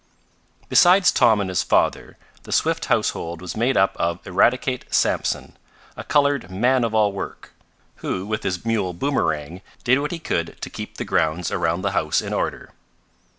Besides 0.67 1.11
Tom 1.11 1.39
and 1.39 1.47
his 1.47 1.61
father, 1.61 2.17
the 2.41 2.51
Swift 2.51 2.85
household 2.85 3.39
was 3.39 3.55
made 3.55 3.77
up 3.77 3.95
of 3.97 4.17
Eradicate 4.25 4.91
Sampson, 4.91 5.55
a 5.95 6.03
colored 6.03 6.49
man 6.49 6.83
of 6.83 6.95
all 6.95 7.11
work, 7.11 7.53
who, 7.97 8.25
with 8.25 8.41
his 8.41 8.65
mule 8.65 8.93
Boomerang, 8.93 9.61
did 9.83 9.99
what 9.99 10.09
he 10.09 10.17
could 10.17 10.59
to 10.63 10.71
keep 10.71 10.97
the 10.97 11.05
grounds 11.05 11.51
around 11.51 11.83
the 11.83 11.91
house 11.91 12.19
in 12.19 12.33
order. 12.33 12.71